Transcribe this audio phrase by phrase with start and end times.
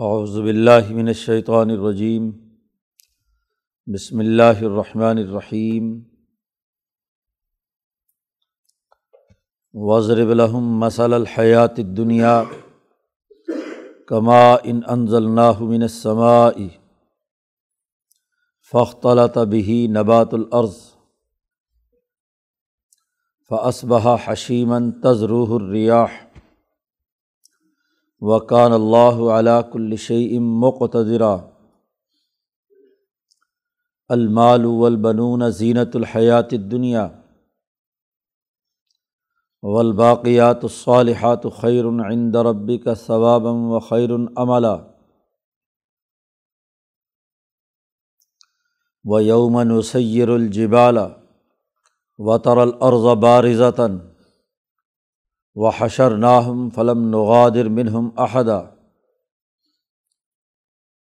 [0.00, 2.30] اعوذ باللہ من الشیطان الرجیم،
[3.86, 6.00] بسم اللہ الرحمن الرحیم۔
[9.72, 12.42] وضرب لهم مثل الحیات الدنیا
[14.06, 16.52] کما ان انزلناه من السماء
[18.72, 20.76] فاختلط به نبات الارض
[23.48, 26.29] فاصبح حشیما تزروه الریاح۔
[28.22, 31.36] وکان اللہ علا کل شعیم مقتدرا۔
[34.08, 37.08] المال والبنون زینت الحیات دنیا
[39.62, 44.76] والباقیات الصالحات خیر عند ربک ثوابا و خیر عملا۔
[49.04, 50.98] و یومن نسیر الجبال
[52.18, 54.09] وطر الارض بارزتاً۔
[55.56, 58.60] و حشر ناہم فلم نغادر منہم احدا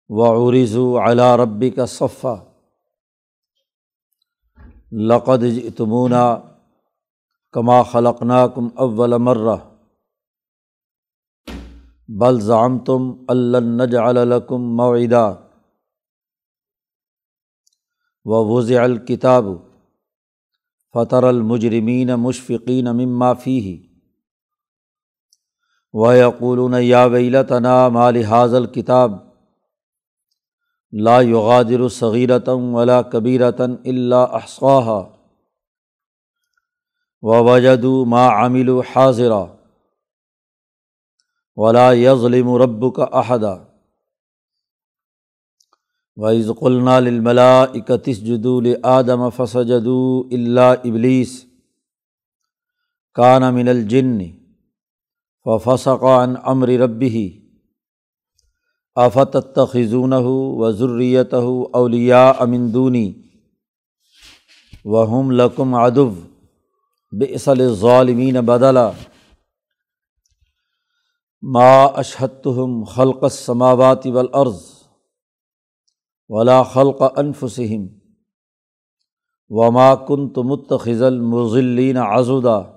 [0.09, 2.35] و عریضو علا ربی کا صفہ
[4.91, 6.37] لقد اتمونا
[7.53, 9.55] کما خلقنا کم اول مرہ
[12.09, 15.35] بل ضام تم النج الکم معیدہ
[18.25, 19.45] و وض الکتاب
[20.93, 23.59] فطر المجرمین مشفقین مما فی
[25.93, 29.11] و یقولون یا ویلتنا مال حاضل کتاب
[30.91, 34.89] لا یغادر صغیرتم ولا کبیرتاً اللہ احسواہ
[37.23, 39.45] و وجد ما عامل حاضرہ
[41.57, 43.57] ولا یظلم رب کا احدہ
[46.17, 51.45] وعز قلنا للملا اکتس جدول آدم فسجدو اللہ ابلیس
[53.15, 54.36] کان من الجن
[55.47, 57.27] و فسقان امر ربی
[58.95, 63.11] آفت تخذون و ضروریت اولیا امندونی
[64.85, 66.13] وہم لکم ادب
[67.11, 68.89] بصل ظالمین بدلا،
[71.43, 74.61] ما اشحتہم خلق السماوات والارض
[76.29, 77.85] ولا خلق انفسہم،
[79.49, 82.76] وما کنت متخذ المضلین عزدا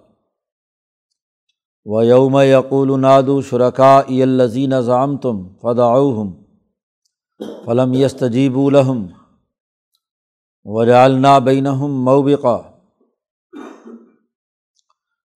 [1.87, 6.43] و یوم یقول نادو شرکا الزین ضام تم فداؤہم
[7.67, 9.07] فلم یستجیب الحم
[10.65, 12.63] وجالنا بینہم موبقہ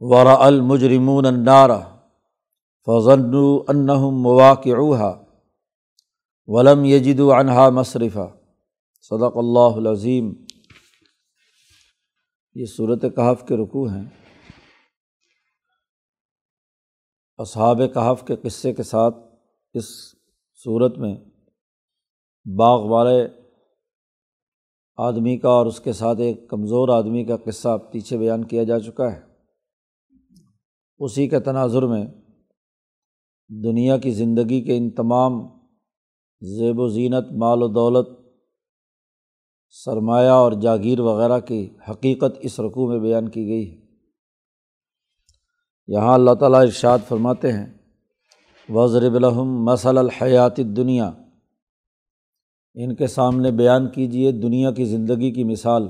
[0.00, 1.70] ورا المجرمون النار
[2.86, 3.34] فضن
[3.68, 5.24] انہم مواقعوہا
[6.46, 8.28] ولم یجد عنہا مصرفہ
[9.02, 10.32] صدق اللہ العظیم۔
[12.54, 14.23] یہ صورت کہف کے رکوع ہیں۔
[17.38, 19.16] اصحاب کہف کے قصے کے ساتھ
[19.74, 19.84] اس
[20.64, 21.16] صورت میں
[22.58, 23.28] باغ والے
[24.96, 28.78] آدمی کا اور اس کے ساتھ ایک کمزور آدمی کا قصہ پیچھے بیان کیا جا
[28.78, 29.20] چکا ہے۔
[30.98, 32.06] اسی کے تناظر میں
[33.48, 35.48] دنیا کی زندگی کے ان تمام
[36.40, 38.08] زیب و زینت، مال و دولت،
[39.68, 43.83] سرمایہ اور جاگیر وغیرہ کی حقیقت اس رقوع میں بیان کی گئی ہے۔
[45.86, 47.66] یہاں اللہ تعالیٰ ارشاد فرماتے ہیں
[48.68, 51.10] وضرب الحم مسل الحیات دنیا
[52.74, 55.88] ان کے سامنے بیان کیجیے دنیا کی زندگی کی مثال۔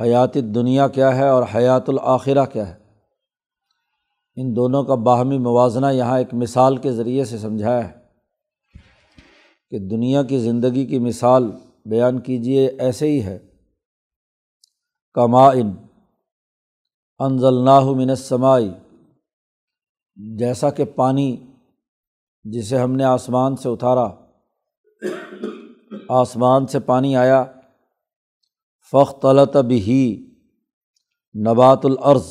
[0.00, 2.78] حیات دنیا کیا ہے اور حیات الآخرہ کیا ہے۔
[4.36, 7.94] ان دونوں کا باہمی موازنہ یہاں ایک مثال کے ذریعے سے سمجھایا ہے۔
[9.70, 11.50] کہ دنیا کی زندگی کی مثال
[11.84, 13.38] بیان کیجیے ایسے ہی ہے۔
[15.14, 15.50] کما
[17.20, 18.70] ان انضل من سمائی
[20.38, 21.36] جیسا کہ پانی
[22.44, 24.06] جسے ہم نے آسمان سے اتارا،
[26.08, 27.44] آسمان سے پانی آیا
[28.92, 29.26] فخ
[29.66, 29.98] بھی
[31.34, 32.30] نبات العرض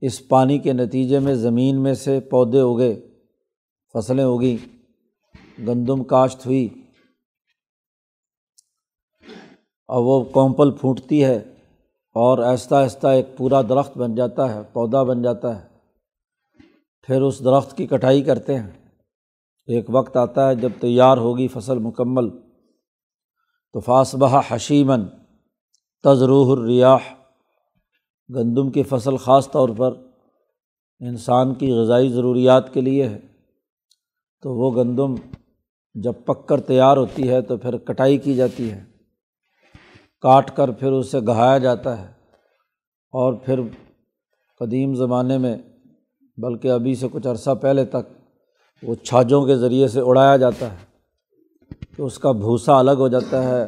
[0.00, 2.94] اس پانی کے نتیجے میں زمین میں سے پودے اگے،
[3.94, 4.56] فصلیں اگیں،
[5.66, 6.68] گندم کاشت ہوئی
[9.88, 11.51] اور وہ کومپل پھوٹتی ہے۔
[12.14, 15.68] اور آہستہ آہستہ ایک پورا درخت بن جاتا ہے، پودا بن جاتا ہے۔
[17.06, 18.70] پھر اس درخت کی کٹائی کرتے ہیں۔
[19.66, 22.30] ایک وقت آتا ہے جب تیار ہوگی فصل مکمل۔
[23.72, 25.00] تو فاصبہ حشیمن
[26.02, 26.98] تزروح الریاح۔
[28.34, 29.92] گندم کی فصل خاص طور پر
[31.00, 33.20] انسان کی غذائی ضروریات کے لیے ہے۔
[34.42, 35.14] تو وہ گندم
[35.94, 38.91] جب پک کر تیار ہوتی ہے تو پھر کٹائی کی جاتی ہے۔
[40.22, 42.06] کاٹ کر پھر اسے گہایا جاتا ہے۔
[43.12, 43.60] اور پھر
[44.60, 45.56] قدیم زمانے میں،
[46.36, 48.12] بلکہ ابھی سے کچھ عرصہ پہلے تک،
[48.82, 50.76] وہ چھاجوں کے ذریعے سے اڑایا جاتا ہے
[51.96, 53.62] تو اس کا بھوسا الگ ہو جاتا ہے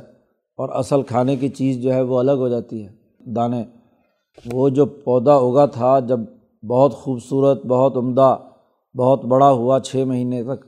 [0.57, 2.93] اور اصل کھانے کی چیز جو ہے وہ الگ ہو جاتی ہے۔
[3.37, 3.65] دانے،
[4.53, 6.21] وہ جو پودا اگا تھا جب
[6.69, 8.39] بہت خوبصورت، بہت عمدہ،
[8.99, 10.65] بہت بڑا ہوا چھ مہینے تک،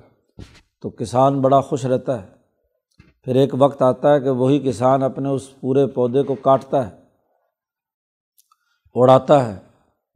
[0.83, 2.36] تو کسان بڑا خوش رہتا ہے۔
[3.27, 6.97] پھر ایک وقت آتا ہے کہ وہی کسان اپنے اس پورے پودے کو کاٹتا ہے
[8.95, 9.59] اڑاتا ہے،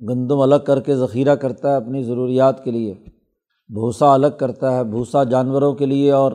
[0.08, 2.94] گندم الگ کر کے ذخیرہ کرتا ہے اپنی ضروریات کے لیے،
[3.68, 6.32] بھوسا الگ کرتا ہے، بھوسا جانوروں کے لیے اور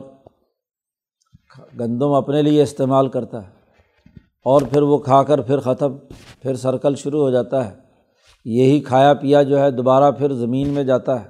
[1.80, 3.52] گندم اپنے لیے استعمال کرتا ہے۔
[4.44, 5.96] اور پھر وہ کھا کر پھر ختم،
[6.42, 7.76] پھر سرکل شروع ہو جاتا ہے۔
[8.44, 11.26] یہی کھایا پیا جو ہے دوبارہ پھر زمین میں جاتا ہے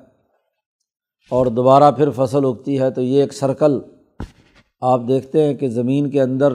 [1.31, 3.81] اور دوبارہ پھر فصل اگتی ہے، تو یہ ایک سرکل
[4.89, 6.53] آپ دیکھتے ہیں کہ زمین کے اندر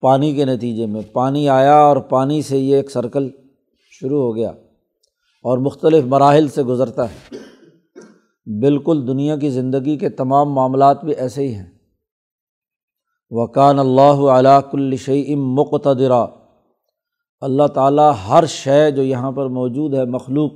[0.00, 3.28] پانی کے نتیجے میں پانی آیا اور پانی سے یہ ایک سرکل
[3.90, 4.48] شروع ہو گیا
[5.42, 7.36] اور مختلف مراحل سے گزرتا ہے۔
[8.60, 11.66] بالکل دنیا کی زندگی کے تمام معاملات بھی ایسے ہی ہیں۔
[13.30, 16.26] وکان اللہ علاق الشعیم مقتدرہ
[17.40, 20.52] اللہ تعالیٰ ہر شے جو یہاں پر موجود ہے، مخلوق،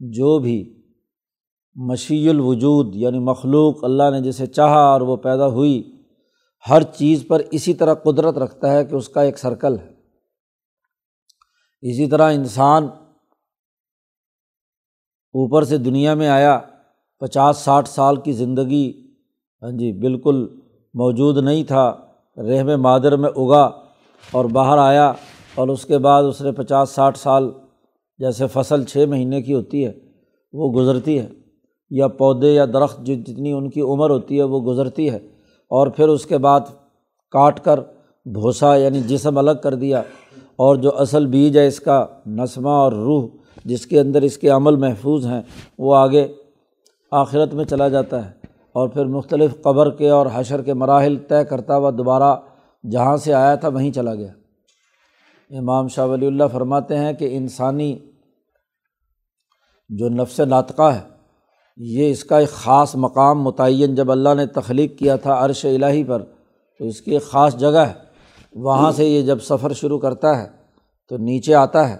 [0.00, 0.83] جو بھی
[1.76, 6.00] مشی الوجود یعنی مخلوق، اللہ نے جسے چاہا اور وہ پیدا ہوئی،
[6.70, 9.92] ہر چیز پر اسی طرح قدرت رکھتا ہے کہ اس کا ایک سرکل ہے۔
[11.80, 12.84] اسی طرح انسان
[15.34, 16.60] اوپر سے دنیا میں آیا،
[17.18, 19.12] پچاس ساٹھ سال کی زندگی
[19.62, 20.46] ہاں جی بالکل
[20.94, 21.92] موجود نہیں تھا
[22.36, 23.62] رحم مادر میں اگا
[24.32, 25.12] اور باہر آیا
[25.54, 27.50] اور اس کے بعد اس نے پچاس ساٹھ سال
[28.18, 29.92] جیسے فصل چھ مہینے کی ہوتی ہے،
[30.52, 31.28] وہ گزرتی ہے۔
[31.90, 35.16] یا پودے یا درخت جو جتنی ان کی عمر ہوتی ہے وہ گزرتی ہے
[35.70, 36.60] اور پھر اس کے بعد
[37.30, 37.80] کاٹ کر
[38.24, 39.98] بھوسا یعنی جسم الگ کر دیا
[40.56, 43.26] اور جو اصل بیج ہے اس کا نسمہ اور روح
[43.64, 45.42] جس کے اندر اس کے عمل محفوظ ہیں
[45.78, 46.28] وہ آگے
[47.12, 48.30] آخرت میں چلا جاتا ہے
[48.72, 52.36] اور پھر مختلف قبر کے اور حشر کے مراحل طے کرتا ہوا دوبارہ
[52.90, 54.32] جہاں سے آیا تھا وہیں چلا گیا۔
[55.50, 57.98] امام شاہ ولی اللہ فرماتے ہیں کہ انسانی
[59.88, 61.13] جو نفس ناطقہ ہے
[61.76, 66.04] یہ اس کا ایک خاص مقام متعین جب اللہ نے تخلیق کیا تھا عرش الٰہی
[66.04, 66.22] پر،
[66.78, 67.92] تو اس کی ایک خاص جگہ ہے۔
[68.54, 70.48] وہاں سے یہ جب سفر شروع کرتا ہے،
[71.08, 71.94] تو نیچے آتا ہے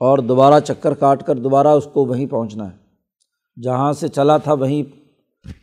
[0.00, 2.76] اور دوبارہ چکر کاٹ کر دوبارہ اس کو وہیں پہنچنا ہے۔
[3.62, 4.82] جہاں سے چلا تھا وہیں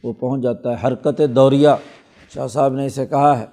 [0.04, 1.70] وہ پہنچ جاتا ہے۔ حرکت دوریہ،
[2.34, 3.46] شاہ صاحب نے اسے کہا ہے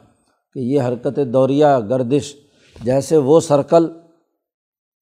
[0.55, 2.35] کہ یہ حرکت دوریہ، گردش،
[2.83, 3.87] جیسے وہ سرکل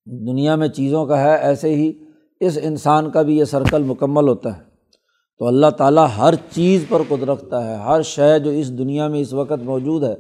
[0.06, 1.92] دنیا میں چیزوں کا ہے، ایسے ہی
[2.40, 4.65] اس انسان کا بھی یہ سرکل مکمل ہوتا ہے۔
[5.38, 9.32] تو اللہ تعالیٰ ہر چیز پر قدرتتا ہے۔ ہر شے جو اس دنیا میں اس
[9.32, 10.14] وقت موجود ہے،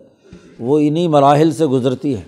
[0.58, 2.22] وہ انہیں مراحل سے گزرتی ہے۔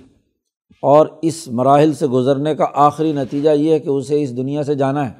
[0.82, 4.75] اور اس مراحل سے گزرنے کا آخری نتیجہ یہ ہے کہ اسے اس دنیا سے
[4.75, 5.14] جانا ہے۔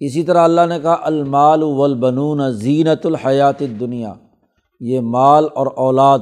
[0.00, 4.14] اسی طرح اللہ نے کہا، المال والبنون زینت الحیات دنیا
[4.80, 6.18] یہ مال اور اولاد،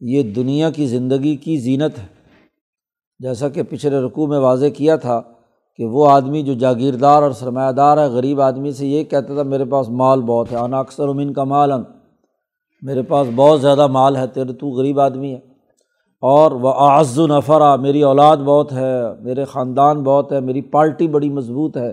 [0.00, 2.06] یہ دنیا کی زندگی کی زینت ہے۔
[3.18, 5.22] جیسا کہ پچھلے رقوع میں واضح کیا تھا
[5.78, 9.42] کہ وہ آدمی جو جاگیردار اور سرمایہ دار ہے، غریب آدمی سے یہ کہتا تھا،
[9.42, 11.82] میرے پاس مال بہت ہے۔ انا اکثر امین کا مال ان
[12.82, 15.38] میرے پاس بہت زیادہ مال ہے، تیرے تو غریب آدمی ہے۔
[16.20, 21.08] اور وہ اعز و نفرا، میری اولاد بہت ہے، میرے خاندان بہت ہے، میری پارٹی
[21.08, 21.92] بڑی مضبوط ہے۔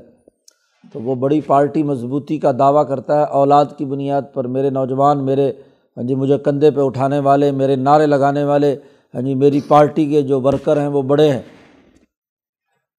[0.94, 5.24] تو وہ بڑی پارٹی مضبوطی کا دعویٰ کرتا ہے اولاد کی بنیاد پر۔ میرے نوجوان،
[5.24, 5.52] میرے
[5.98, 8.76] ہاں جی مجھے کندھے پہ اٹھانے والے، میرے نعرے لگانے والے
[9.16, 11.42] ہاں جی میری پارٹی کے جو ورکر ہیں، وہ بڑے ہیں۔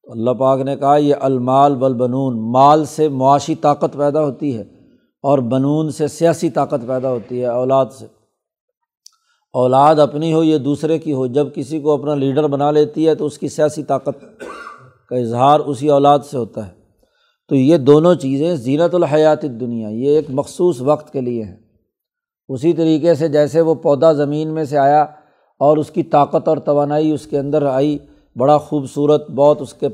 [0.07, 4.63] اللہ پاک نے کہا یہ المال بلبنون مال سے معاشی طاقت پیدا ہوتی ہے
[5.23, 8.07] اور بنون سے سیاسی طاقت پیدا ہوتی ہے اولاد سے۔
[9.53, 13.15] اولاد اپنی ہو یا دوسرے کی ہو، جب کسی کو اپنا لیڈر بنا لیتی ہے
[13.15, 14.25] تو اس کی سیاسی طاقت
[15.09, 16.73] کا اظہار اسی اولاد سے ہوتا ہے۔
[17.49, 21.57] تو یہ دونوں چیزیں زینت الحیات دنیا یہ ایک مخصوص وقت کے لیے ہیں۔
[22.49, 25.03] اسی طریقے سے جیسے وہ پودا زمین میں سے آیا
[25.59, 27.99] اور اس کی طاقت اور توانائی اس کے اندر آئی
[28.39, 29.89] بڑا خوبصورت، بہت اس کے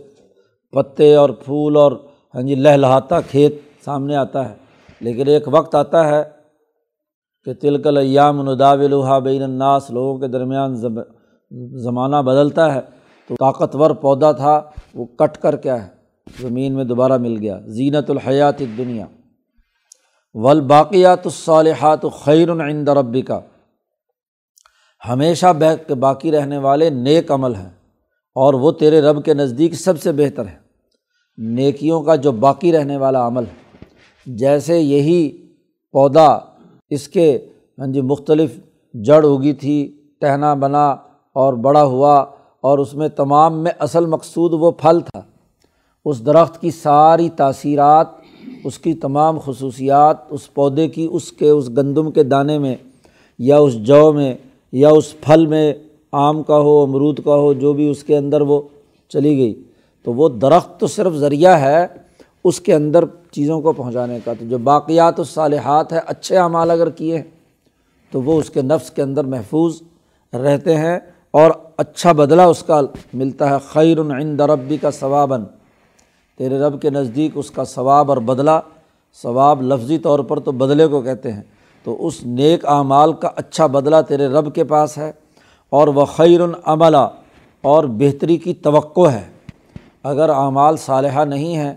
[0.72, 1.92] پتے اور پھول اور
[2.34, 4.54] ہاں جی لہلہاتا کھیت سامنے آتا ہے۔
[5.00, 6.22] لیکن ایک وقت آتا ہے
[7.44, 10.74] کہ تلکل ایام نداولحا بین الناس، لوگوں کے درمیان
[11.74, 12.80] زمانہ بدلتا ہے۔
[13.28, 14.62] تو طاقتور پودا تھا،
[14.94, 15.88] وہ کٹ کر کیا ہے
[16.40, 19.06] زمین میں دوبارہ مل گیا۔ زینت الحیات دنیا
[20.34, 23.40] ولباقیات الصالحات خیر عند ربی کا
[25.08, 25.46] ہمیشہ
[25.98, 27.70] باقی رہنے والے نیک عمل ہیں۔
[28.34, 30.56] اور وہ تیرے رب کے نزدیک سب سے بہتر ہے۔
[31.38, 33.76] نیکیوں کا جو باقی رہنے والا عمل ہے۔
[34.26, 35.46] جیسے یہی
[35.92, 36.38] پودا
[36.90, 37.38] اس کے
[37.78, 38.50] ہاں جی مختلف
[38.94, 40.90] جڑ اگی تھی، ٹہنا بنا
[41.34, 42.24] اور بڑا ہوا،
[42.60, 45.22] اور اس میں تمام میں اصل مقصود وہ پھل تھا۔
[46.04, 48.06] اس درخت کی ساری تاثیرات،
[48.64, 52.76] اس کی تمام خصوصیات، اس پودے کی، اس کے، اس گندم کے دانے میں
[53.38, 54.34] یا اس جو میں
[54.72, 55.74] یا اس پھل میں
[56.12, 58.62] آم کا ہو، امرود کا ہو، جو بھی اس کے اندر وہ
[59.08, 59.62] چلی گئی۔
[60.02, 61.86] تو وہ درخت تو صرف ذریعہ ہے
[62.44, 66.90] اس کے اندر چیزوں کو پہنچانے کا۔ تو جو باقیات الصالحات ہے اچھے اعمال اگر
[66.90, 67.24] کیے ہیں،
[68.10, 69.82] تو وہ اس کے نفس کے اندر محفوظ
[70.32, 70.98] رہتے ہیں
[71.30, 72.80] اور اچھا بدلہ اس کا
[73.14, 75.44] ملتا ہے۔ خیر عند ربی کا ثواباً۔
[76.38, 78.60] تیرے رب کے نزدیک اس کا ثواب اور بدلہ،
[79.22, 81.42] ثواب لفظی طور پر تو بدلے کو کہتے ہیں۔
[81.84, 85.12] تو اس نیک اعمال کا اچھا بدلہ تیرے رب کے پاس ہے۔
[85.72, 87.08] اور وہ خیر عملہ
[87.62, 89.24] اور بہتری کی توقع ہے۔
[90.02, 91.74] اگر اعمال صالحہ نہیں ہیں،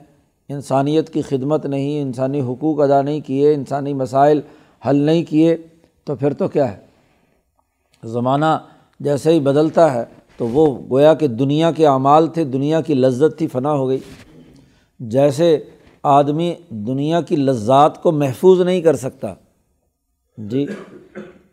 [0.49, 4.41] انسانیت کی خدمت نہیں، انسانی حقوق ادا نہیں کیے، انسانی مسائل
[4.89, 5.57] حل نہیں کیے،
[6.03, 6.77] تو پھر تو کیا ہے؟
[8.03, 8.57] زمانہ
[8.99, 10.03] جیسے ہی بدلتا ہے
[10.37, 13.99] تو وہ گویا کہ دنیا کے اعمال تھے، دنیا کی لذت تھی، فنا ہو گئی۔
[14.99, 15.63] جیسے
[16.03, 19.33] آدمی دنیا کی لذات کو محفوظ نہیں کر سکتا۔
[20.37, 20.65] جی۔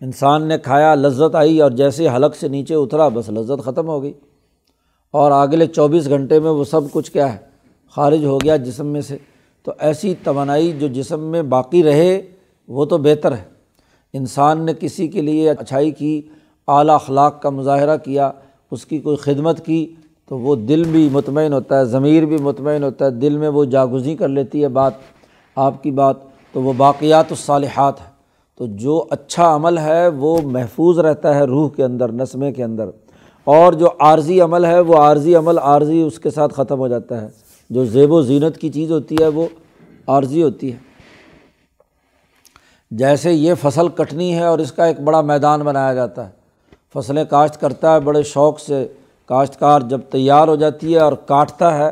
[0.02, 4.02] انسان نے کھایا، لذت آئی اور جیسے حلق سے نیچے اترا، بس لذت ختم ہو
[4.02, 4.12] گئی۔
[5.10, 7.38] اور اگلے چوبیس گھنٹے میں وہ سب کچھ کیا ہے؟
[7.90, 9.16] خارج ہو گیا جسم میں سے۔
[9.62, 12.22] تو ایسی توانائی جو جسم میں باقی رہے،
[12.68, 13.44] وہ تو بہتر ہے۔
[14.12, 16.22] انسان نے کسی کے لیے اچھائی کی،
[16.68, 18.30] اعلیٰ اخلاق کا مظاہرہ کیا،
[18.70, 19.94] اس کی کوئی خدمت کی،
[20.28, 23.64] تو وہ دل بھی مطمئن ہوتا ہے، ضمیر بھی مطمئن ہوتا ہے، دل میں وہ
[23.64, 24.92] جاگزی کر لیتی ہے بات،
[25.56, 26.16] آپ کی بات،
[26.52, 28.11] تو وہ باقیات الصالحات ہے
[28.56, 32.90] تو جو اچھا عمل ہے وہ محفوظ رہتا ہے روح کے اندر، نسمے کے اندر۔
[33.44, 37.20] اور جو عارضی عمل ہے وہ عارضی عمل، عارضی اس کے ساتھ ختم ہو جاتا
[37.20, 37.28] ہے۔
[37.70, 39.46] جو زیب و زینت کی چیز ہوتی ہے وہ
[40.06, 40.76] عارضی ہوتی ہے۔
[42.90, 46.32] جیسے یہ فصل کٹنی ہے اور اس کا ایک بڑا میدان بنایا جاتا ہے۔
[46.94, 48.86] فصلیں کاشت کرتا ہے، بڑے شوق سے
[49.26, 51.90] کاشتکار جب تیار ہو جاتی ہے اور کاٹتا ہے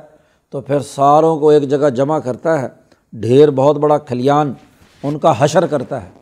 [0.51, 2.69] تو پھر ساروں کو ایک جگہ جمع کرتا ہے۔
[3.13, 4.53] ڈھیر بہت بڑا کھلیان
[5.03, 6.20] ان کا حشر کرتا ہے۔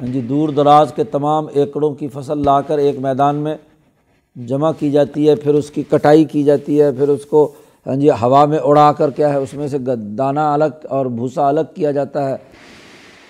[0.00, 3.54] ہاں جی دور دراز کے تمام ایکڑوں کی فصل لا کر ایک میدان میں
[4.36, 7.52] جمع کی جاتی ہے، پھر اس کی کٹائی کی جاتی ہے، پھر اس کو
[7.86, 11.48] ہاں جی ہوا میں اڑا کر کیا ہے، اس میں سے دانہ الگ اور بھوسا
[11.48, 12.36] الگ کیا جاتا ہے۔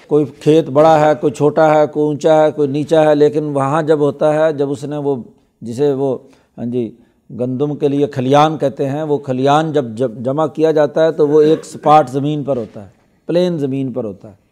[0.06, 3.82] کوئی کھیت بڑا ہے، کوئی چھوٹا ہے، کوئی اونچا ہے، کوئی نیچا ہے، لیکن وہاں
[3.82, 5.16] جب ہوتا ہے، جب اس نے وہ،
[5.60, 6.18] جسے وہ
[6.58, 6.90] ہاں جی
[7.30, 11.28] گندم کے لیے کھلیان کہتے ہیں، وہ کھلیان جب جب جمع کیا جاتا ہے تو
[11.28, 12.88] وہ ایک سپاٹ زمین پر ہوتا ہے،
[13.26, 14.49] پلین زمین پر ہوتا ہے۔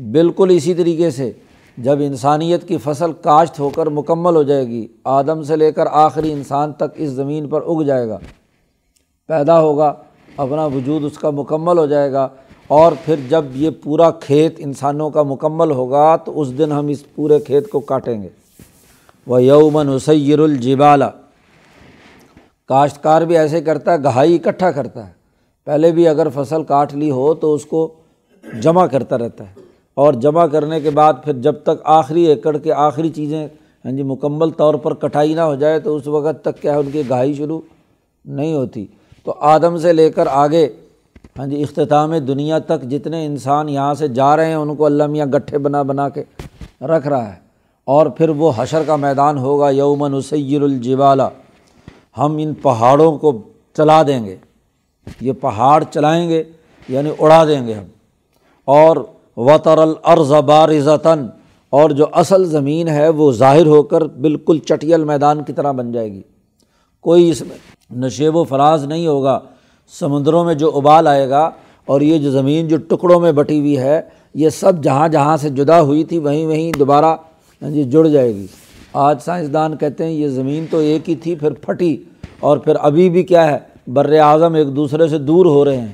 [0.00, 1.30] بالکل اسی طریقے سے
[1.78, 5.86] جب انسانیت کی فصل کاشت ہو کر مکمل ہو جائے گی، آدم سے لے کر
[5.86, 8.18] آخری انسان تک اس زمین پر اگ جائے گا،
[9.28, 9.92] پیدا ہوگا،
[10.36, 12.28] اپنا وجود اس کا مکمل ہو جائے گا
[12.68, 17.04] اور پھر جب یہ پورا کھیت انسانوں کا مکمل ہوگا تو اس دن ہم اس
[17.14, 18.28] پورے کھیت کو کاٹیں گے۔
[19.26, 21.10] وہ یومن حسیر الجبالا
[22.68, 25.12] کاشتکار بھی ایسے کرتا ہے، گہائی اکٹھا کرتا ہے۔
[25.64, 27.88] پہلے بھی اگر فصل کاٹ لی ہو تو اس کو
[28.62, 32.72] جمع کرتا رہتا ہے۔ اور جمع کرنے کے بعد پھر جب تک آخری ایکڑ کے
[32.72, 33.48] آخری چیزیں
[33.84, 36.78] ہاں جی مکمل طور پر کٹائی نہ ہو جائے تو اس وقت تک کیا ہے،
[36.78, 37.60] ان کی گاہی شروع
[38.24, 38.86] نہیں ہوتی۔
[39.24, 40.68] تو آدم سے لے کر آگے
[41.38, 45.06] ہاں جی اختتام دنیا تک جتنے انسان یہاں سے جا رہے ہیں، ان کو اللہ
[45.06, 46.24] میاں گٹھے بنا بنا کے
[46.80, 47.38] رکھ رہا ہے۔
[47.84, 51.28] اور پھر وہ حشر کا میدان ہوگا یومن اسیر الجوالا
[52.18, 53.42] ہم ان پہاڑوں کو
[53.76, 54.36] چلا دیں گے۔
[55.20, 56.42] یہ پہاڑ چلائیں گے
[56.88, 57.84] یعنی اڑا دیں گے ہم۔
[58.64, 58.96] اور
[59.46, 61.26] وطر العرض بارزتاً
[61.72, 65.92] اور جو اصل زمین ہے وہ ظاہر ہو کر بالکل چٹیل میدان کی طرح بن
[65.92, 66.22] جائے گی۔
[67.00, 67.56] کوئی اس میں
[67.96, 69.38] نشیب و فراز نہیں ہوگا۔
[69.92, 71.50] سمندروں میں جو ابال آئے گا،
[71.86, 74.00] اور یہ جو زمین جو ٹکڑوں میں بٹی ہوئی ہے،
[74.34, 77.16] یہ سب جہاں جہاں سے جدا ہوئی تھی، وہیں وہیں دوبارہ
[77.62, 78.46] ہاں جی جڑ جائے گی۔
[78.92, 81.96] آج سائنسدان کہتے ہیں یہ زمین تو ایک ہی تھی، پھر پھٹی،
[82.40, 85.92] اور پھر ابھی بھی کیا ہے؟ بر اعظم ایک دوسرے سے دور ہو رہے ہیں۔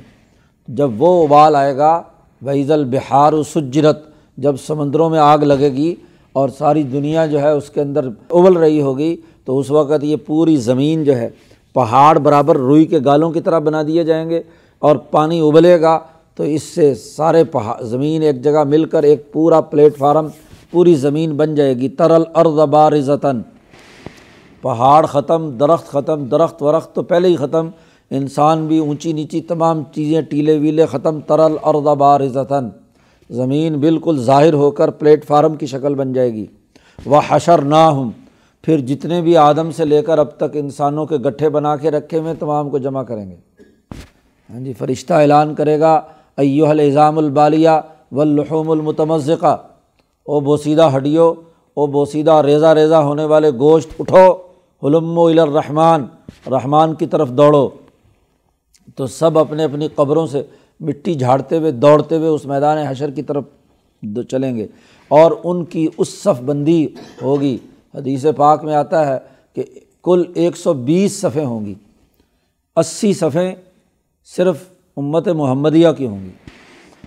[0.69, 2.03] جب وہ ابال آئے گا
[2.47, 3.99] وحیض البہار و سجرت،
[4.37, 5.95] جب سمندروں میں آگ لگے گی
[6.33, 10.16] اور ساری دنیا جو ہے اس کے اندر ابل رہی ہوگی، تو اس وقت یہ
[10.16, 11.31] پوری زمین جو ہے
[11.75, 14.43] پہاڑ برابر روئی کے گالوں کی طرح بنا دیے جائیں گے
[14.78, 15.99] اور پانی ابلے گا۔
[16.35, 20.26] تو اس سے سارے پہاڑ زمین ایک جگہ مل کر ایک پورا پلیٹ فارم
[20.71, 23.40] پوری زمین بن جائے گی۔ ترل ارد بارزتاً۔
[24.62, 27.69] پہاڑ ختم، درخت ختم، درخت ورخت تو پہلے ہی ختم۔
[28.11, 32.69] انسان بھی اونچی نیچی تمام چیزیں ٹیلے ویلے ختم ترل اور دبار عزتاً
[33.31, 36.47] زمین بالکل ظاہر ہو کر پلیٹ فارم کی شکل بن جائے گی۔
[37.07, 38.11] وہ حشر نہ ہوں
[38.63, 42.19] پھر جتنے بھی آدم سے لے کر اب تک انسانوں کے گٹھے بنا کے رکھے
[42.19, 43.37] ہوئے تمام کو جمع کریں گے۔
[44.51, 46.01] ہاں جی فرشتہ اعلان کرے گا
[46.37, 47.81] ایو الزام البالیہ
[48.13, 49.57] و الحوم المتمزقہ۔
[50.27, 51.35] او بوسیدہ ہڈیو،
[51.75, 54.37] او بوسیدہ ریزہ ریزہ ہونے والے گوشت، اٹھو
[54.83, 56.05] حلم الرحمٰن۔
[56.51, 57.69] رحمان کی طرف دوڑو۔
[58.95, 60.43] تو سب اپنے اپنی قبروں سے
[60.81, 63.45] مٹی جھاڑتے ہوئے دوڑتے ہوئے اس میدان حشر کی طرف
[64.31, 64.66] چلیں گے۔
[65.09, 66.87] اور ان کی اس صف بندی
[67.23, 67.59] ہوگی،
[67.95, 69.19] حدیث پاک میں آتا ہے
[69.52, 69.62] کہ
[70.05, 71.75] کل ایک سو بیس صفیں ہوں گی۔
[72.76, 73.55] اسی صفیں
[74.37, 74.57] صرف
[74.97, 76.31] امت محمدیہ کی ہوں گی۔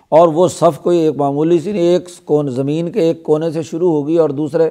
[0.10, 3.64] اور وہ صف کوئی ایک معمولی سی نہیں، ایک کون زمین کے ایک کونے سے
[3.64, 4.70] شروع ہوگی اور دوسرے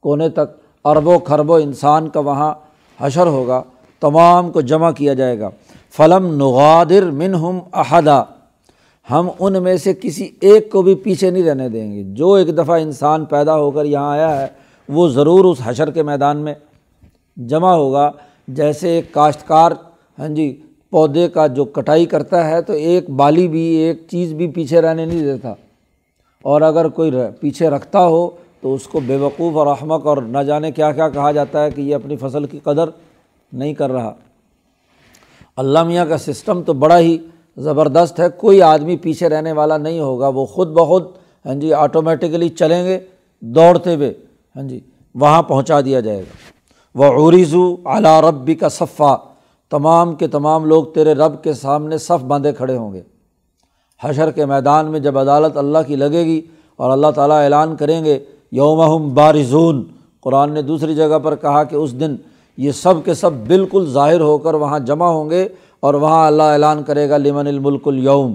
[0.00, 2.54] کونے تک اربوں خربوں انسان کا وہاں
[3.00, 3.62] حشر ہوگا،
[4.00, 5.50] تمام کو جمع کیا جائے گا۔
[5.96, 8.24] فلم نغادر من ہم احدہ
[9.10, 12.56] ہم ان میں سے کسی ایک کو بھی پیچھے نہیں رہنے دیں گے۔ جو ایک
[12.58, 14.46] دفعہ انسان پیدا ہو کر یہاں آیا ہے،
[14.88, 16.54] وہ ضرور اس حشر کے میدان میں
[17.36, 18.10] جمع ہوگا۔
[18.48, 19.72] جیسے ایک کاشتکار
[20.18, 24.46] ہاں جی پودے کا جو کٹائی کرتا ہے، تو ایک بالی بھی، ایک چیز بھی
[24.46, 25.54] پیچھے رہنے نہیں دیتا۔
[26.42, 27.10] اور اگر کوئی
[27.40, 31.08] پیچھے رکھتا ہو، تو اس کو بے وقوف اور احمق اور نہ جانے کیا کیا
[31.08, 32.90] کہا جاتا ہے کہ یہ اپنی فصل کی قدر
[33.52, 34.12] نہیں کر رہا۔
[35.56, 37.16] اللہ میاں کا سسٹم تو بڑا ہی
[37.56, 41.04] زبردست ہے، کوئی آدمی پیچھے رہنے والا نہیں ہوگا، وہ خود بخود
[41.46, 42.98] ہاں جی آٹومیٹکلی چلیں گے
[43.40, 44.12] دوڑتے ہوئے
[44.56, 44.80] ہاں جی
[45.14, 46.34] وہاں پہنچا دیا جائے گا۔
[46.94, 49.16] وہ عریضو اعلیٰ ربی کا صفہ
[49.70, 53.02] تمام کے تمام لوگ تیرے رب کے سامنے صف باندھے کھڑے ہوں گے۔
[54.02, 56.40] حشر کے میدان میں جب عدالت اللہ کی لگے گی
[56.76, 58.18] اور اللہ تعالیٰ اعلان کریں گے
[58.52, 59.84] یوم بارزون۔
[60.20, 62.16] قرآن نے دوسری جگہ پر کہا کہ اس دن
[62.56, 65.48] یہ سب کے سب بالکل ظاہر ہو کر وہاں جمع ہوں گے
[65.80, 68.34] اور وہاں اللہ اعلان کرے گا لمن الملک الوم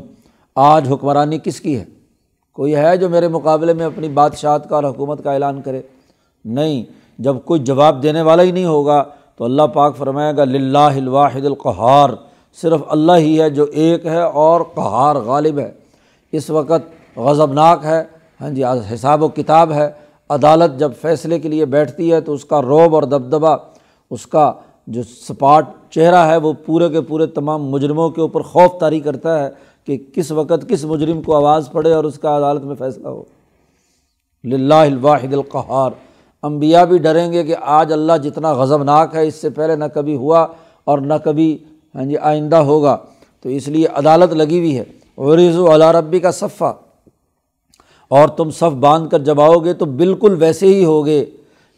[0.56, 1.86] آج حکمرانی کس کی ہے؟
[2.54, 5.82] کوئی ہے جو میرے مقابلے میں اپنی بادشاہت کا اور حکومت کا اعلان کرے؟
[6.46, 6.84] نہیں،
[7.20, 9.04] جب کوئی جواب دینے والا ہی نہیں ہوگا
[9.38, 12.10] تو اللہ پاک فرمائے گا، للہ الواحد القہار۔
[12.62, 15.72] صرف اللہ ہی ہے جو ایک ہے اور قہار غالب ہے۔
[16.32, 18.04] اس وقت غضبناک ہے
[18.42, 19.92] ہاں جی حساب و کتاب ہے۔
[20.30, 23.58] عدالت جب فیصلے کے لیے بیٹھتی ہے تو اس کا روب اور دبدبہ
[24.12, 24.54] اس کا
[24.88, 29.44] جو سپاٹ چہرہ ہے وہ پورے کے پورے تمام مجرموں کے اوپر خوف طاری کرتا
[29.44, 29.50] ہے
[29.86, 33.24] کہ کس وقت کس مجرم کو آواز پڑے اور اس کا عدالت میں فیصلہ ہو۔
[34.44, 35.92] للہ الواحد القہار۔
[36.44, 40.16] امبیا بھی ڈریں گے کہ آج اللہ جتنا غضبناک ہے، اس سے پہلے نہ کبھی
[40.16, 40.48] ہوا
[40.84, 41.58] اور نہ کبھی
[41.96, 42.98] ہاں جی آئندہ ہوگا۔
[43.42, 44.84] تو اس لیے عدالت لگی ہوئی ہے۔
[45.18, 46.74] عریض و علا ربی کا صفہ
[48.08, 51.26] اور تم صف باندھ کر جب آؤ گے تو بالکل ویسے ہی ہوگے،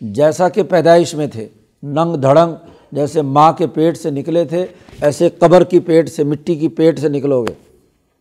[0.01, 1.47] جیسا کہ پیدائش میں تھے۔
[1.83, 2.53] ننگ دھڑنگ،
[2.91, 4.65] جیسے ماں کے پیٹ سے نکلے تھے،
[5.01, 7.53] ایسے قبر کی پیٹ سے، مٹی کی پیٹ سے نکلو گے۔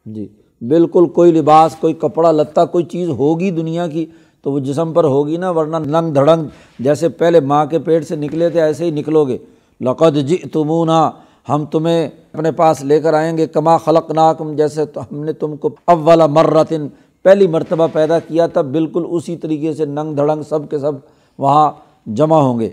[0.07, 0.29] جی
[0.61, 4.07] بالکل کوئی لباس، کوئی کپڑا لتا کوئی چیز ہوگی دنیا کی
[4.43, 6.47] تو وہ جسم پر ہوگی نا، ورنہ ننگ دھڑنگ،
[6.79, 9.39] جیسے پہلے ماں کے پیٹ سے نکلے تھے، ایسے ہی نکلو گے۔
[9.81, 11.11] لقد جی تمونا
[11.49, 15.33] ہم تمہیں اپنے پاس لے کر آئیں گے، کما خلق ناکم جیسے تو ہم نے
[15.33, 16.89] تم کو اول مرتن،
[17.23, 20.93] پہلی مرتبہ پیدا کیا تھا، بالکل اسی طریقے سے ننگ دھڑنگ سب کے سب
[21.39, 21.71] وہاں
[22.07, 22.71] جمع ہوں گے۔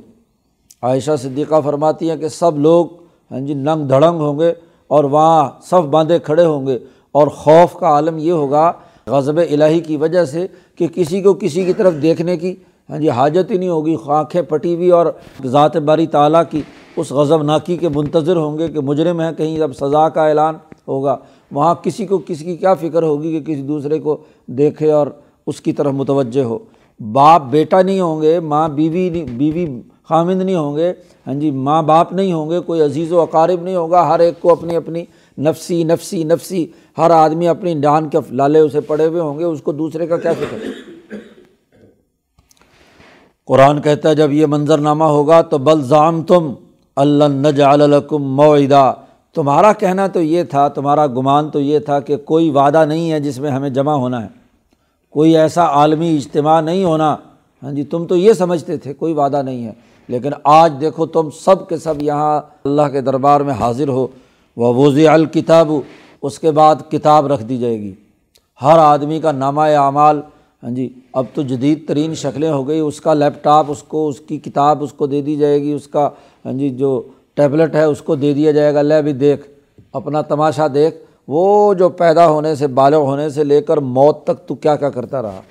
[0.83, 2.87] عائشہ صدیقہ فرماتی ہیں کہ سب لوگ
[3.31, 4.53] ہاں جی ننگ دھڑنگ ہوں گے
[4.87, 6.77] اور وہاں صف باندھے کھڑے ہوں گے
[7.11, 8.71] اور خوف کا عالم یہ ہوگا
[9.07, 12.55] غضب الہی کی وجہ سے کہ کسی کو کسی کی طرف دیکھنے کی
[12.89, 15.05] ہاں جی حاجت ہی نہیں ہوگی، آنکھیں پٹی ہوئی اور
[15.45, 16.61] ذات باری تعلیٰ کی
[16.97, 20.55] اس غضب ناکی کے منتظر ہوں گے کہ مجرم ہیں، کہیں اب سزا کا اعلان
[20.87, 21.15] ہوگا۔
[21.51, 25.07] وہاں کسی کو کسی کی کیا فکر ہوگی کہ کسی دوسرے کو دیکھے اور
[25.47, 26.57] اس کی طرف متوجہ ہو۔
[26.99, 29.65] باپ بیٹا نہیں ہوں گے، ماں بیوی نہیں، بیوی
[30.09, 30.93] خامند نہیں ہوں گے۔
[31.27, 34.41] ہاں جی ماں باپ نہیں ہوں گے، کوئی عزیز و اقارب نہیں ہوگا، ہر ایک
[34.41, 35.05] کو اپنی اپنی
[35.37, 36.67] نفسی نفسی نفسی،
[36.97, 40.17] ہر آدمی اپنی ڈان کے لالے اسے پڑے ہوئے ہوں گے، اس کو دوسرے کا
[40.17, 40.57] کیا فکر؟
[43.45, 46.53] قرآن کہتا ہے، جب یہ منظرنامہ ہوگا تو بلزام تم
[46.95, 48.93] اللہ نج الکم معدہ
[49.33, 53.19] تمہارا کہنا تو یہ تھا، تمہارا گمان تو یہ تھا کہ کوئی وعدہ نہیں ہے
[53.19, 54.27] جس میں ہمیں جمع ہونا ہے۔
[55.09, 57.15] کوئی ایسا عالمی اجتماع نہیں ہونا۔
[57.63, 61.29] ہاں جی تم تو یہ سمجھتے تھے، کوئی وعدہ نہیں ہے۔ لیکن آج دیکھو تم
[61.29, 64.07] سب کے سب یہاں اللہ کے دربار میں حاضر ہو
[64.57, 65.71] وہ وضع الکتاب
[66.21, 67.93] اس کے بعد کتاب رکھ دی جائے گی۔
[68.61, 70.21] ہر آدمی کا نامہ اعمال
[70.63, 74.07] ہاں جی اب تو جدید ترین شکلیں ہو گئی، اس کا لیپ ٹاپ، اس کو،
[74.07, 76.09] اس کی کتاب اس کو دے دی جائے گی، اس کا
[76.45, 77.01] ہاں جی جو
[77.33, 79.47] ٹیبلٹ ہے اس کو دے دیا جائے گا، لے بھی دیکھ،
[79.93, 84.47] اپنا تماشا دیکھ۔ وہ جو پیدا ہونے سے، بالغ ہونے سے لے کر موت تک
[84.47, 85.41] تو کیا کیا کرتا رہا۔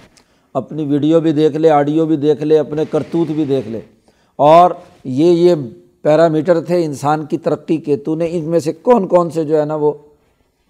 [0.55, 3.81] اپنی ویڈیو بھی دیکھ لے، آڈیو بھی دیکھ لے، اپنے کرتوت بھی دیکھ لے۔
[4.38, 4.70] اور
[5.05, 5.55] یہ یہ
[6.03, 9.61] پیرامیٹر تھے انسان کی ترقی کے۔ تو نے ان میں سے کون کون سے جو
[9.61, 9.92] ہے نا وہ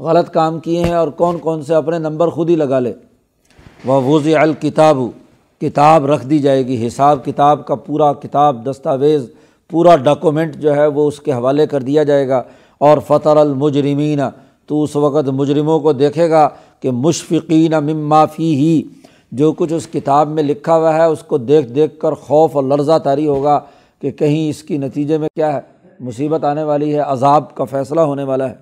[0.01, 2.93] غلط کام کیے ہیں اور کون کون سے اپنے نمبر خود ہی لگا لے۔
[3.85, 4.99] وہ وض الکتاب،
[5.61, 9.31] کتاب رکھ دی جائے گی۔ حساب کتاب کا پورا کتاب، دستاویز،
[9.71, 12.43] پورا ڈاکومنٹ جو ہے وہ اس کے حوالے کر دیا جائے گا۔
[12.79, 14.21] اور فطر المجرمین،
[14.67, 16.49] تو اس وقت مجرموں کو دیکھے گا
[16.81, 18.83] کہ مشفقین ممافی ہی
[19.33, 22.65] جو کچھ اس کتاب میں لکھا ہوا ہے، اس کو دیکھ دیکھ کر خوف اور
[22.65, 23.61] لرزہ طاری ہوگا
[24.01, 25.61] کہ کہیں اس کی نتیجے میں کیا ہے؟
[26.01, 28.55] مصیبت آنے والی ہے، عذاب کا فیصلہ ہونے والا ہے۔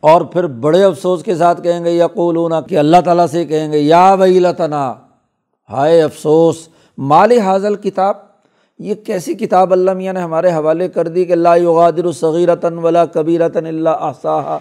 [0.00, 3.78] اور پھر بڑے افسوس کے ساتھ کہیں گے، یقولون، کہ اللہ تعالیٰ سے کہیں گے،
[3.78, 4.94] یا بھائی لتنا
[5.70, 8.14] ہائے افسوس، مال حاضل کتاب،
[8.78, 13.04] یہ کیسی کتاب اللہ میاں نے ہمارے حوالے کر دی کہ اللہ یغادر صغیرتاً ولا
[13.04, 14.58] کبیرتاً اللہ احسا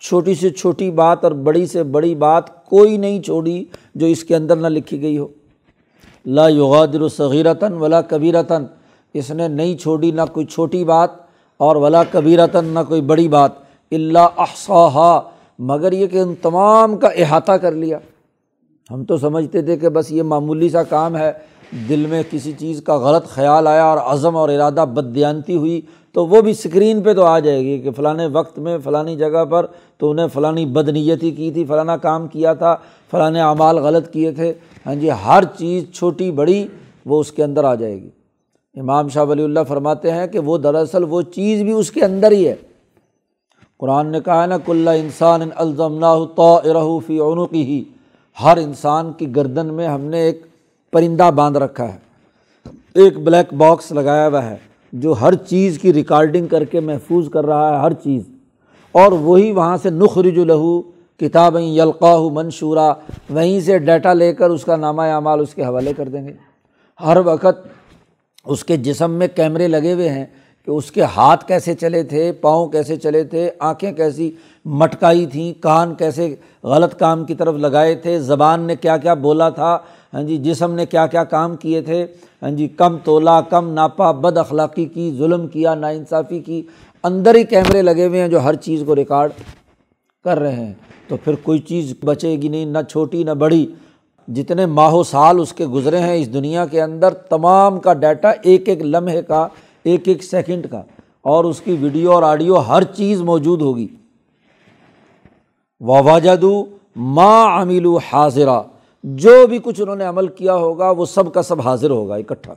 [0.00, 4.36] چھوٹی سے چھوٹی بات اور بڑی سے بڑی بات کوئی نہیں چھوڑی جو اس کے
[4.36, 5.26] اندر نہ لکھی گئی ہو۔
[6.26, 8.64] لا یغادر صغیرتاً ولا کبیرتاً،
[9.14, 11.10] اس نے نہیں چھوڑی نہ کوئی چھوٹی بات
[11.60, 13.52] اور ولا کبیرتاً نہ کوئی بڑی بات
[13.92, 15.20] اللہ احسا
[15.58, 17.98] مگر یہ کہ ان تمام کا احاطہ کر لیا۔
[18.90, 21.32] ہم تو سمجھتے تھے کہ بس یہ معمولی سا کام ہے
[21.88, 25.80] دل میں کسی چیز کا غلط خیال آیا اور عزم اور ارادہ بددیانتی ہوئی،
[26.12, 29.44] تو وہ بھی اسکرین پہ تو آ جائے گی کہ فلاں وقت میں، فلانی جگہ
[29.44, 29.66] پر
[29.98, 32.76] تو انہیں فلانی بدنیتی کی تھی، فلانا کام کیا تھا
[33.10, 34.52] فلاں اعمال غلط کیے تھے۔
[34.86, 36.66] ہاں جی ہر چیز چھوٹی بڑی
[37.06, 38.08] وہ اس کے اندر آ جائے گی۔
[38.74, 42.32] امام شاہ ولی اللہ فرماتے ہیں کہ وہ دراصل وہ چیز بھی اس کے اندر
[42.32, 42.54] ہی ہے۔
[43.78, 46.04] قرآن نے کہا ہے نا کلّہ انسان الزم
[46.36, 47.82] تو فی عنقی ہی
[48.42, 50.46] ہر انسان کی گردن میں ہم نے ایک
[50.92, 51.98] پرندہ باندھ رکھا ہے۔
[52.94, 54.56] ایک بلیک باکس لگایا ہوا ہے
[54.92, 58.22] جو ہر چیز کی ریکارڈنگ کر کے محفوظ کر رہا ہے، ہر چیز۔
[58.92, 60.82] اور وہی وہاں سے نخرج لہو،
[61.20, 62.94] کتابیں یلقاہ منشورہ
[63.30, 66.32] وہیں سے ڈیٹا لے کر اس کا نامہ اعمال اس کے حوالے کر دیں گے۔
[67.04, 67.68] ہر وقت
[68.44, 70.24] اس کے جسم میں کیمرے لگے ہوئے ہیں
[70.66, 74.30] کہ اس کے ہاتھ کیسے چلے تھے، پاؤں کیسے چلے تھے، آنکھیں کیسی
[74.64, 79.48] مٹکائی تھیں، کان کیسے غلط کام کی طرف لگائے تھے، زبان نے کیا کیا بولا
[79.48, 79.78] تھا
[80.14, 82.06] ہاں جی جسم نے کیا کیا کام کیے تھے؟
[82.42, 86.62] ہاں جی کم تولا، کم ناپا، بد اخلاقی کی، ظلم کیا، ناانصافی کی،
[87.02, 89.32] اندر ہی کیمرے لگے ہوئے ہیں جو ہر چیز کو ریکارڈ
[90.24, 90.72] کر رہے ہیں۔
[91.08, 93.66] تو پھر کوئی چیز بچے گی نہیں، نہ چھوٹی نہ بڑی۔
[94.28, 98.68] جتنے ماہو سال اس کے گزرے ہیں اس دنیا کے اندر، تمام کا ڈیٹا ایک
[98.68, 99.48] ایک لمحے کا،
[99.82, 100.82] ایک ایک سیکنڈ کا۔
[101.22, 103.88] اور اس کی ویڈیو اور آڈیو ہر چیز موجود ہوگی۔
[105.80, 106.64] واہ واجدو
[106.96, 108.62] ماں امل حاضرہ
[109.02, 112.54] جو بھی کچھ انہوں نے عمل کیا ہوگا، وہ سب کا سب حاضر ہوگا اکٹھا۔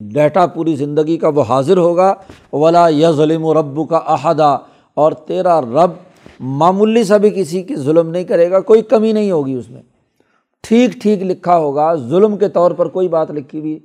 [0.00, 2.14] ڈیٹا پوری زندگی کا وہ حاضر ہوگا۔
[2.52, 4.58] ولا یا ظلم و رب کا احدہ
[4.94, 5.90] اور تیرا رب
[6.40, 9.82] معمولی سا بھی کسی کی ظلم نہیں کرے گا، کوئی کمی نہیں ہوگی اس میں۔
[10.62, 13.78] ٹھیک ٹھیک لکھا ہوگا، ظلم کے طور پر کوئی بات لکھی بھی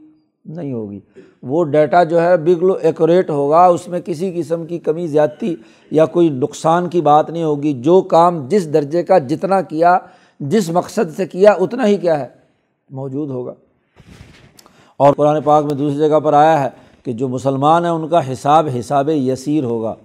[0.46, 1.00] نہیں ہوگی۔
[1.44, 5.56] وہ ڈیٹا جو ہے بگلو ایکوریٹ ہوگا، اس میں کسی قسم کی کمی زیادتی
[5.92, 10.00] یا کوئی نقصان کی بات نہیں ہوگی۔ جو کام جس درجے کا جتنا کیا
[10.42, 12.28] جس مقصد سے کیا اتنا ہی کیا ہے،
[12.90, 13.54] موجود ہوگا۔
[14.98, 16.70] اور قرآن پاک میں دوسری جگہ پر آیا ہے
[17.04, 19.96] کہ جو مسلمان ہیں، ان کا حساب حساب یسیر ہوگا۔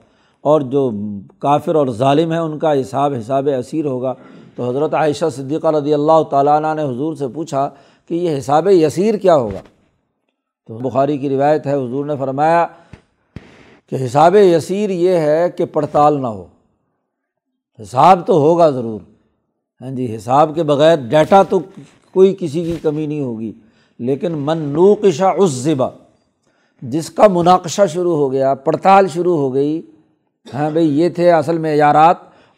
[0.40, 0.90] اور جو
[1.38, 4.14] کافر اور ظالم ہیں، ان کا حساب حساب اسیر ہوگا۔
[4.57, 7.70] تو حضرت عائشہ صدیقہ رضی اللہ تعالیٰ عنہ نے حضور سے پوچھا
[8.09, 9.61] کہ یہ حساب یسیر کیا ہوگا؟
[10.66, 12.66] تو بخاری کی روایت ہے، حضور نے فرمایا
[13.88, 16.44] کہ حساب یسیر یہ ہے کہ پڑتال نہ ہو۔
[17.83, 19.15] حساب تو ہوگا ضرور۔
[19.81, 21.59] ہاں جی حساب کے بغیر ڈیٹا تو
[22.12, 23.53] کوئی کسی کی کمی نہیں ہوگی۔
[23.99, 25.89] لیکن من نوقشہ اس ذبا
[26.83, 29.83] جس کا مناقشہ شروع ہو گیا، پڑتال شروع ہو گئی
[30.55, 31.81] ہاں بھائی، یہ تھے اصل میں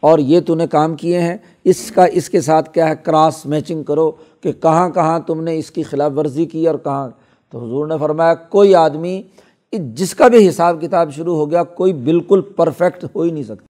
[0.00, 3.46] اور یہ تو نے کام کیے ہیں۔ اس کا، اس کے ساتھ کیا ہے؟ کراس
[3.46, 7.08] میچنگ کرو کہ کہاں کہاں تم نے اس کی خلاف ورزی کی اور کہاں۔
[7.50, 9.22] تو حضور نے فرمایا، کوئی آدمی
[9.72, 13.66] جس کا بھی حساب کتاب شروع ہو گیا، کوئی بالکل پرفیکٹ ہو ہی نہیں سکتا۔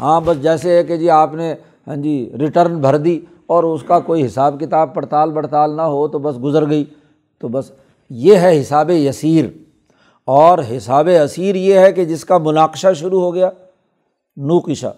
[0.00, 1.54] ہاں بس جیسے ہے کہ جی آپ نے
[1.88, 6.08] ہاں جی ریٹرن بھر دی اور اس کا کوئی حساب کتاب پڑتال پڑتال نہ ہو
[6.08, 6.84] تو بس گزر گئی۔
[7.40, 7.70] تو بس
[8.10, 9.44] یہ ہے حساب یسیر۔
[10.24, 13.50] اور حساب اسیر یہ ہے کہ جس کا مناقشہ شروع ہو گیا
[14.36, 14.90] نوکشا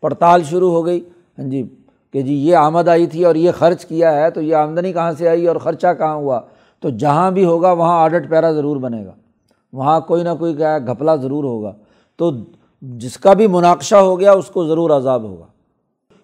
[0.00, 1.00] پڑتال شروع ہو گئی۔
[1.38, 1.62] ہاں جی
[2.12, 5.12] کہ جی یہ آمد آئی تھی اور یہ خرچ کیا ہے تو یہ آمدنی کہاں
[5.12, 6.40] سے آئی اور خرچہ کہاں ہوا؟
[6.80, 9.12] تو جہاں بھی ہوگا وہاں آڈٹ پیرا ضرور بنے گا۔
[9.72, 11.72] وہاں کوئی نہ کوئی کیا گھپلا ضرور ہوگا۔
[12.16, 12.30] تو
[12.82, 15.44] جس کا بھی مناقشہ ہو گیا، اس کو ضرور عذاب ہوگا۔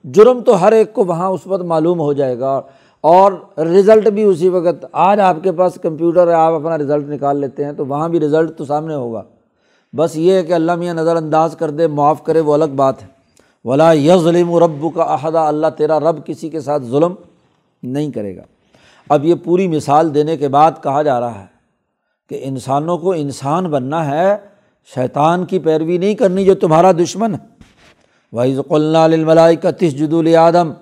[0.05, 2.61] جرم تو ہر ایک کو وہاں اس وقت معلوم ہو جائے گا
[3.01, 7.37] اور رزلٹ بھی اسی وقت، آج آپ کے پاس کمپیوٹر ہے، آپ اپنا رزلٹ نکال
[7.37, 9.23] لیتے ہیں تو وہاں بھی رزلٹ تو سامنے ہوگا۔
[9.97, 13.03] بس یہ ہے کہ اللہ میاں نظر انداز کر دے، معاف کرے، وہ الگ بات
[13.03, 13.09] ہے۔
[13.65, 17.15] ولا یظلم ظلم و رب کا عہدہ اللہ تیرا رب کسی کے ساتھ ظلم
[17.83, 18.43] نہیں کرے گا۔
[19.09, 21.47] اب یہ پوری مثال دینے کے بعد کہا جا رہا ہے
[22.29, 24.37] کہ انسانوں کو انسان بننا ہے،
[24.95, 27.55] شیطان کی پیروی نہیں کرنی جو تمہارا دشمن ہے۔
[28.35, 28.59] واحض
[28.95, 30.73] الملائی کا تس جد آدم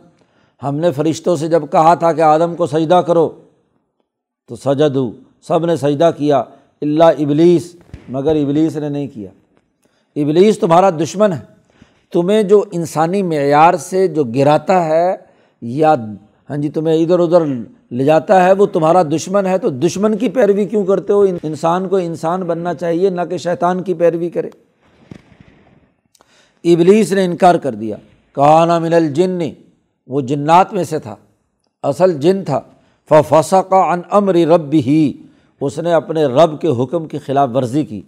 [0.62, 3.28] ہم نے فرشتوں سے جب کہا تھا کہ آدم کو سجدہ کرو،
[4.48, 5.10] تو سجد ہو
[5.42, 6.38] سب نے سجدہ کیا
[6.82, 7.76] اللہ ابلیس،
[8.08, 9.30] مگر ابلیس نے نہیں کیا۔
[10.16, 11.40] ابلیس تمہارا دشمن ہے۔
[12.12, 15.16] تمہیں جو انسانی معیار سے جو گراتا ہے
[15.62, 15.94] یا
[16.50, 17.42] ہاں جی تمہیں ادھر ادھر
[17.90, 21.88] لے جاتا ہے، وہ تمہارا دشمن ہے۔ تو دشمن کی پیروی کیوں کرتے ہو؟ انسان
[21.88, 24.50] کو انسان بننا چاہیے، نہ کہ شیطان کی پیروی کرے۔
[26.64, 27.96] ابلیس نے انکار کر دیا۔
[28.34, 29.38] کہانا من الجن،
[30.06, 31.16] وہ جنات میں سے تھا،
[31.82, 32.60] اصل جن تھا۔
[33.08, 35.12] فسا کا ان امر رب ہی
[35.60, 38.00] اس نے اپنے رب کے حکم کی خلاف ورزی کی۔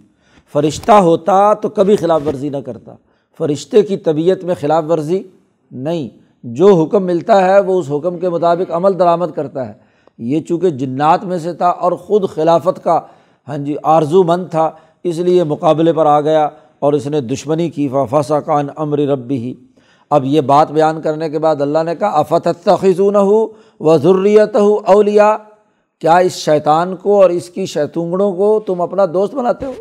[0.53, 2.93] فرشتہ ہوتا تو کبھی خلاف ورزی نہ کرتا۔
[3.37, 5.23] فرشتے کی طبیعت میں خلاف ورزی
[5.71, 6.09] نہیں۔
[6.43, 9.73] جو حکم ملتا ہے، وہ اس حکم کے مطابق عمل درآمد کرتا ہے۔
[10.17, 13.01] یہ چونکہ جنات میں سے تھا اور خود خلافت کا
[13.47, 14.71] ہاں جی آرزو مند تھا،
[15.03, 16.49] اس لیے مقابلے پر آ گیا۔
[16.85, 19.53] اور اس نے دشمنی کی فاسا کان امر ربی ہی
[20.09, 23.47] اب یہ بات بیان کرنے کے بعد اللہ نے کہا افتت خزون ہو
[23.79, 25.37] و ضروریت ہو اولیا
[25.99, 29.73] کیا اس شیطان کو اور اس کی شیتونگڑوں کو تم اپنا دوست بناتے ہو؟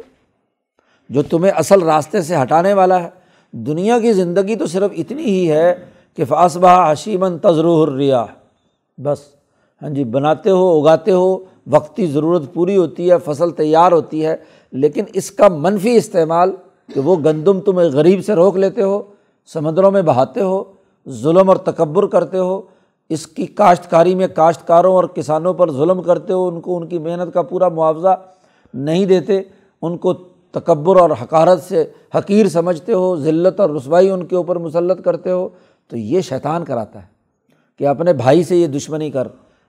[1.11, 3.09] جو تمہیں اصل راستے سے ہٹانے والا ہے۔
[3.53, 5.75] دنیا کی زندگی تو صرف اتنی ہی ہے
[6.17, 8.27] کہ فاسبہ حشیمن تجرو الریا
[8.99, 9.19] بس۔
[9.83, 11.39] ہاں جی بناتے ہو، اگاتے ہو،
[11.71, 14.37] وقتی ضرورت پوری ہوتی ہے، فصل تیار ہوتی ہے،
[14.73, 16.53] لیکن اس کا منفی استعمال
[16.89, 19.03] کہ وہ گندم تم غریب سے روک لیتے ہو،
[19.47, 20.65] سمندروں میں بہاتے ہو،
[21.09, 22.61] ظلم اور تکبر کرتے ہو،
[23.09, 26.99] اس کی کاشتکاری میں کاشتکاروں اور کسانوں پر ظلم کرتے ہو، ان کو ان کی
[26.99, 28.15] محنت کا پورا معاوضہ
[28.75, 29.43] نہیں دیتے،
[29.83, 30.13] ان کو
[30.53, 35.31] تکبر اور حکارت سے حقیر سمجھتے ہو، ذلت اور رسوائی ان کے اوپر مسلط کرتے
[35.31, 35.49] ہو،
[35.89, 37.07] تو یہ شیطان کراتا ہے
[37.79, 39.29] کہ اپنے بھائی سے یہ دشمنی کر،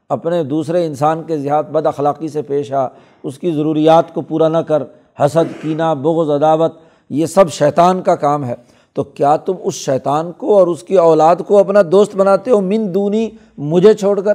[0.09, 2.87] اپنے دوسرے انسان کے ذہات بد اخلاقی سے پیش آ،
[3.23, 4.83] اس کی ضروریات کو پورا نہ کر،
[5.19, 6.73] حسد، کینہ، بغض، عداوت
[7.09, 8.55] یہ سب شیطان کا کام ہے۔
[8.93, 12.61] تو کیا تم اس شیطان کو اور اس کی اولاد کو اپنا دوست بناتے ہو
[12.61, 14.33] من دونی مجھے چھوڑ کر؟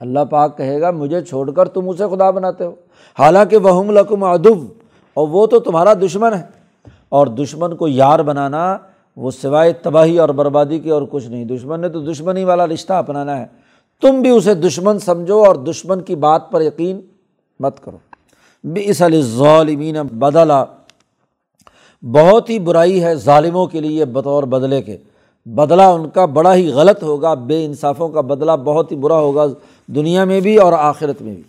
[0.00, 2.74] اللہ پاک کہے گا، مجھے چھوڑ کر تم اسے خدا بناتے ہو۔
[3.18, 4.66] حالانکہ وہ لکم ادب
[5.14, 6.42] اور وہ تو تمہارا دشمن ہے۔
[7.08, 8.78] اور دشمن کو یار بنانا
[9.16, 12.92] وہ سوائے تباہی اور بربادی کی اور کچھ نہیں۔ دشمن نے تو دشمنی والا رشتہ
[12.92, 13.46] اپنانا ہے۔
[14.02, 17.00] تم بھی اسے دشمن سمجھو اور دشمن کی بات پر یقین
[17.60, 17.96] مت کرو۔
[18.76, 20.64] اس ظالمین بدلا۔
[22.02, 24.96] بہت ہی برائی ہے ظالموں کے لیے بطور بدلے کے۔
[25.46, 29.46] بدلہ ان کا بڑا ہی غلط ہوگا، بے انصافوں کا بدلہ بہت ہی برا ہوگا
[29.88, 31.42] دنیا میں بھی اور آخرت میں بھی۔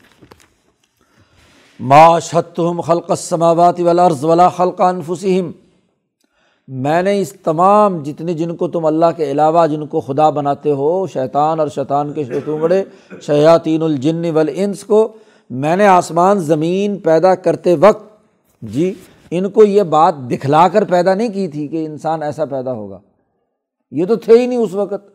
[1.80, 5.52] معاشتم خلق سماوات والارض ولا خلق انفسہم
[6.68, 10.72] میں نے اس تمام جتنے جن کو تم اللہ کے علاوہ جن کو خدا بناتے
[10.72, 12.84] ہو، شیطان اور شیطان کے شیطونگڑے
[13.22, 15.08] شیاطین الجن والانس کو
[15.50, 18.04] میں نے آسمان، زمین پیدا کرتے وقت
[18.62, 18.94] جی
[19.32, 23.00] ان کو یہ بات دکھلا کر پیدا نہیں کی تھی کہ انسان ایسا پیدا ہوگا۔
[23.92, 25.10] یہ تو تھے ہی نہیں اس وقت۔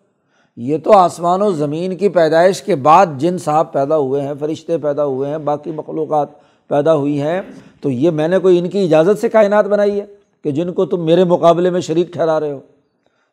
[0.57, 4.79] یہ تو آسمان و زمین کی پیدائش کے بعد جن صاحب پیدا ہوئے ہیں، فرشتے
[4.79, 6.29] پیدا ہوئے ہیں، باقی مخلوقات
[6.69, 7.43] پیدا ہوئی ہیں۔
[7.81, 10.07] تو یہ میں نے کوئی ان کی اجازت سے کائنات بنائی ہے
[10.45, 12.61] کہ جن کو تم میرے مقابلے میں شریک ٹھہرا رہے ہو،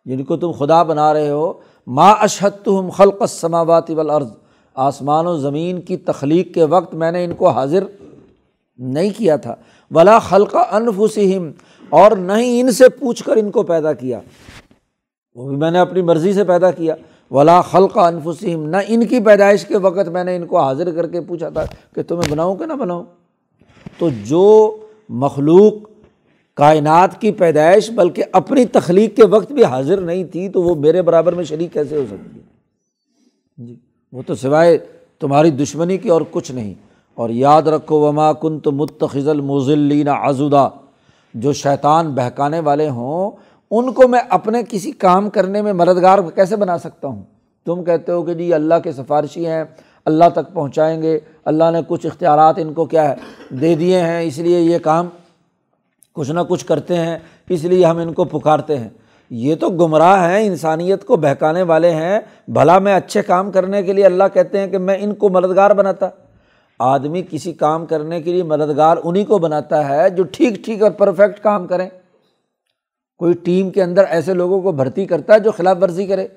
[0.06, 1.54] جن کو تم خدا بنا رہے ہو۔
[1.88, 4.28] ما اشحت ہم خلق سماواتی والارض۔
[4.76, 7.84] آسمان و زمین کی تخلیق کے وقت میں نے ان کو حاضر
[8.78, 9.56] نہیں کیا تھا۔
[9.92, 11.52] ولا خلق انفسم
[11.90, 14.20] اور نہ ہی ان سے پوچھ کر ان کو پیدا کیا۔
[15.36, 16.96] وہ بھی میں نے اپنی مرضی سے پیدا کیا۔
[17.32, 21.08] ولا خلق انفسم نہ ان کی پیدائش کے وقت میں نے ان کو حاضر کر
[21.08, 23.04] کے پوچھا تھا کہ تمہیں بناؤں کہ نہ بناؤں۔
[23.98, 24.78] تو جو
[25.10, 25.74] مخلوق
[26.54, 31.02] کائنات کی پیدائش بلکہ اپنی تخلیق کے وقت بھی حاضر نہیں تھی تو وہ میرے
[31.02, 32.44] برابر میں شریک کیسے ہو سکتی ہے؟
[33.58, 33.76] جی
[34.12, 34.78] وہ تو سوائے
[35.20, 36.74] تمہاری دشمنی کی اور کچھ نہیں۔
[37.22, 40.70] اور یاد رکھو، وما کن تو متخذ المزلین آزودہ
[41.34, 43.32] جو شیطان بہکانے والے ہوں،
[43.72, 47.24] ان کو میں اپنے کسی کام کرنے میں مددگار کیسے بنا سکتا ہوں؟
[47.66, 49.64] تم کہتے ہو کہ جی اللہ کے سفارشی ہیں،
[50.06, 53.16] اللہ تک پہنچائیں گے، اللہ نے کچھ اختیارات ان کو کیا ہے،
[53.50, 55.10] دے دیے ہیں، اس لیے یہ کام
[56.14, 57.18] کچھ نہ کچھ کرتے ہیں،
[57.50, 58.90] اس لیے ہم ان کو پکارتے ہیں۔
[59.30, 63.94] یہ تو گمراہ ہیں، انسانیت کو بہکانے والے ہیں، بھلا میں اچھے کام کرنے کے
[63.94, 66.10] لیے اللہ کہتے ہیں کہ میں ان کو مددگار بناتا۔
[66.82, 70.92] آدمی کسی کام کرنے کے لیے مددگار انہیں کو بناتا ہے جو ٹھیک ٹھیک اور
[70.92, 71.90] پرفیکٹ کام کریں۔
[73.18, 76.28] کوئی ٹیم کے اندر ایسے لوگوں کو بھرتی کرتا ہے جو خلاف ورزی کرے۔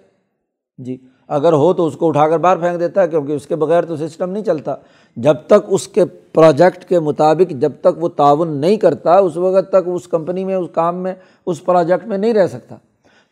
[0.79, 0.97] جی
[1.29, 3.85] اگر ہو تو اس کو اٹھا کر باہر پھینک دیتا ہے کیونکہ اس کے بغیر
[3.85, 4.75] تو سسٹم نہیں چلتا۔
[5.17, 9.69] جب تک اس کے پروجیکٹ کے مطابق جب تک وہ تعاون نہیں کرتا، اس وقت
[9.69, 11.15] تک اس کمپنی میں، اس کام میں،
[11.47, 12.77] اس پروجیکٹ میں نہیں رہ سکتا۔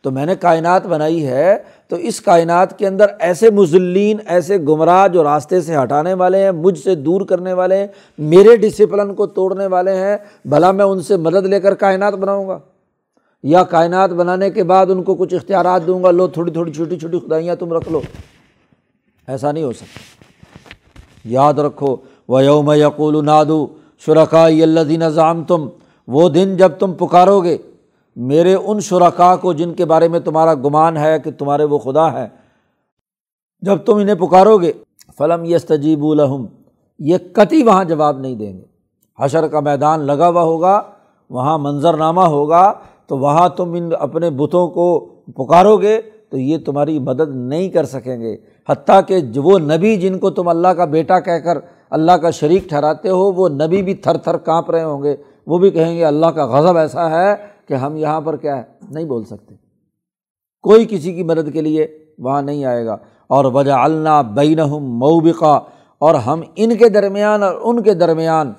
[0.03, 5.07] تو میں نے کائنات بنائی ہے تو اس کائنات کے اندر ایسے مزلین ایسے گمراہ
[5.07, 7.87] جو راستے سے ہٹانے والے ہیں، مجھ سے دور کرنے والے ہیں،
[8.17, 12.47] میرے ڈسپلن کو توڑنے والے ہیں، بھلا میں ان سے مدد لے کر کائنات بناؤں
[12.47, 12.59] گا۔
[13.43, 16.99] یا کائنات بنانے کے بعد ان کو کچھ اختیارات دوں گا، لو تھوڑی تھوڑی چھوٹی
[16.99, 18.01] چھوٹی خدائیاں تم رکھ لو۔
[19.27, 19.99] ایسا نہیں ہو سکتا۔
[21.25, 21.95] یاد رکھو
[22.29, 23.67] و یوم یقول نادو
[24.05, 25.03] شرکا اللہ دین
[25.47, 25.67] تم
[26.07, 27.57] وہ دن جب تم پکارو گے
[28.15, 32.13] میرے ان شرکا کو جن کے بارے میں تمہارا گمان ہے کہ تمہارے وہ خدا
[32.13, 32.27] ہے
[33.61, 34.71] جب تم انہیں پکارو گے،
[35.17, 36.45] فلم یس تجیب الحم
[36.99, 38.63] یہ کتی وہاں جواب نہیں دیں گے۔
[39.19, 40.81] حشر کا میدان لگا ہوا ہوگا،
[41.29, 42.73] وہاں منظر نامہ ہوگا،
[43.07, 47.85] تو وہاں تم ان اپنے بتوں کو پکارو گے، تو یہ تمہاری مدد نہیں کر
[47.85, 48.37] سکیں گے۔
[48.69, 51.57] حتیٰ کہ وہ نبی جن کو تم اللہ کا بیٹا کہہ کر
[51.89, 55.15] اللہ کا شریک ٹھہراتے ہو، وہ نبی بھی تھر تھر کانپ رہے ہوں گے۔
[55.47, 58.63] وہ بھی کہیں گے، اللہ کا غضب ایسا ہے کہ ہم یہاں پر کیا ہے؟
[58.91, 59.55] نہیں بول سکتے۔
[60.61, 61.87] کوئی کسی کی مدد کے لیے
[62.19, 62.97] وہاں نہیں آئے گا۔
[63.27, 65.59] اور وجہ اللہ بین موبقہ
[65.99, 68.53] اور ہم ان کے درمیان اور ان کے درمیان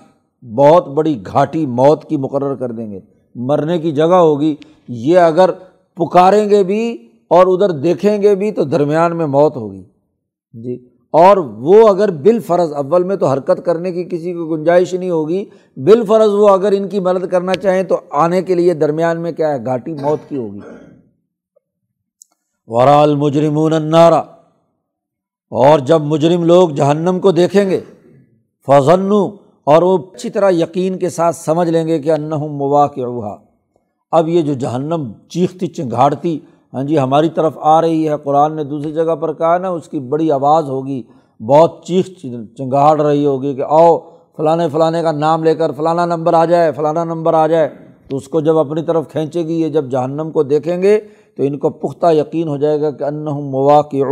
[0.55, 3.01] بہت بڑی گھاٹی موت کی مقرر کر دیں گے۔
[3.35, 4.57] مرنے کی جگہ ہوگی۔
[4.89, 5.51] یہ اگر
[5.95, 9.85] پکاریں گے بھی اور ادھر دیکھیں گے بھی تو درمیان میں موت ہوگی۔
[10.53, 14.95] جی۔ اور وہ اگر بال فرض اول میں تو حرکت کرنے کی کسی کو گنجائش
[14.95, 15.45] نہیں ہوگی
[15.77, 19.33] بال فرض وہ اگر ان کی مدد کرنا چاہیں تو آنے کے لیے درمیان میں
[19.33, 20.61] کیا ہے، گھاٹی موت کی ہوگی۔
[22.69, 24.23] ورال مجرمون انارا
[25.53, 27.81] اور جب مجرم لوگ جہنم کو دیکھیں گے
[28.69, 29.11] فضن
[29.67, 33.05] اور وہ اچھی طرح یقین کے ساتھ سمجھ لیں گے کہ انہم موا کے
[34.13, 36.39] اب یہ جو جہنم چیختی، چنگھاڑتی
[36.75, 39.89] ہاں جی ہماری طرف آ رہی ہے۔ قرآن نے دوسری جگہ پر کہا نا، اس
[39.89, 41.03] کی بڑی آواز ہوگی،
[41.41, 42.07] بہت چیخ
[42.59, 43.99] چنگاڑ رہی ہوگی کہ آؤ
[44.37, 47.69] فلاں فلاں کا نام لے کر فلانا نمبر آ جائے، فلانا نمبر آ جائے۔
[48.11, 51.01] تو اس کو جب اپنی طرف کھینچے گی، یہ جب جہنم کو دیکھیں گے،
[51.37, 54.03] تو ان کو پختہ یقین ہو جائے گا کہ ان موا کے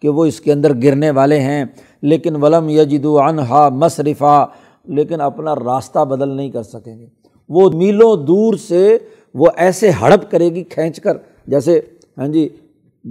[0.00, 1.64] کہ وہ اس کے اندر گرنے والے ہیں۔
[2.02, 4.46] لیکن ولم یجد انہا مصرفہ
[4.84, 7.06] لیکن اپنا راستہ بدل نہیں کر سکیں گے۔
[7.48, 8.98] وہ میلوں دور سے
[9.34, 11.80] وہ ایسے ہڑپ کرے گی کھینچ کر۔ جیسے
[12.18, 12.48] ہاں جی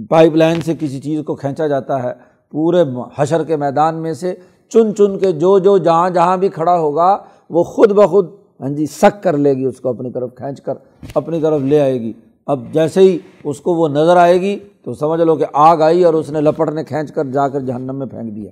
[0.08, 2.12] پائپ لائن سے کسی چیز کو کھینچا جاتا ہے،
[2.50, 2.82] پورے
[3.16, 4.34] حشر کے میدان میں سے
[4.72, 7.16] چن چن کے جو جو جہاں جہاں بھی کھڑا ہوگا،
[7.50, 8.28] وہ خود بخود
[8.60, 10.74] ہاں جی سک کر لے گی، اس کو اپنی طرف کھینچ کر،
[11.14, 12.12] اپنی طرف لے آئے گی۔
[12.46, 16.04] اب جیسے ہی اس کو وہ نظر آئے گی، تو سمجھ لو کہ آگ آئی
[16.04, 18.50] اور اس نے لپٹ نے کھینچ کر جا کر جہنم میں پھینک دیا۔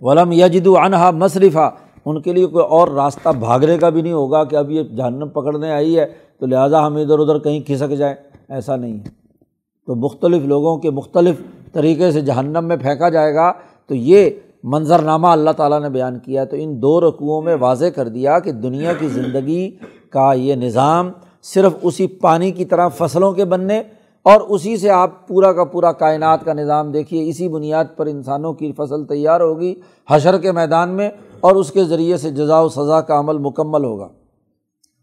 [0.00, 1.70] ولم یجد انہا مصرفہ
[2.04, 5.28] ان کے لیے کوئی اور راستہ بھاگنے کا بھی نہیں ہوگا کہ اب یہ جہنم
[5.28, 6.06] پکڑنے آئی ہے۔
[6.42, 8.14] تو لہٰذا ہم ادھر ادھر کہیں کھسک جائیں،
[8.48, 9.04] ایسا نہیں ہے۔
[9.86, 11.34] تو مختلف لوگوں کے مختلف
[11.72, 13.52] طریقے سے جہنم میں پھینکا جائے گا۔
[13.86, 14.30] تو یہ
[14.64, 18.52] منظرنامہ اللہ تعالیٰ نے بیان کیا تو ان دو رقوؤں میں واضح کر دیا کہ
[18.52, 19.70] دنیا کی زندگی
[20.10, 21.10] کا یہ نظام
[21.42, 23.82] صرف اسی پانی کی طرح فصلوں کے بننے
[24.22, 28.52] اور اسی سے آپ پورا کا پورا کائنات کا نظام دیکھیے، اسی بنیاد پر انسانوں
[28.52, 29.74] کی فصل تیار ہوگی
[30.10, 33.84] حشر کے میدان میں اور اس کے ذریعے سے جزا و سزا کا عمل مکمل
[33.84, 34.08] ہوگا۔